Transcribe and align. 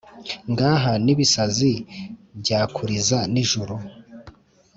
ngaha 0.51 0.93
n’ibisazi 1.05 1.71
byakuriza 2.39 3.19
n’ijuru 3.33 3.75